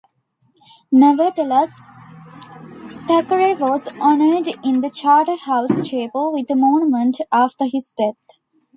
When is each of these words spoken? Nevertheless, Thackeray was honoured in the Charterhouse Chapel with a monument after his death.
Nevertheless, 0.91 1.79
Thackeray 3.07 3.53
was 3.53 3.87
honoured 3.99 4.47
in 4.63 4.81
the 4.81 4.89
Charterhouse 4.89 5.87
Chapel 5.87 6.33
with 6.33 6.49
a 6.49 6.55
monument 6.55 7.21
after 7.31 7.65
his 7.67 7.93
death. 7.95 8.15